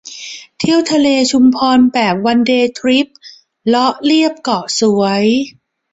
[0.57, 3.07] เที่ยวทะเลชุมพรแบบวันเดย์ทริป
[3.67, 5.25] เลาะเลียบเกาะสวย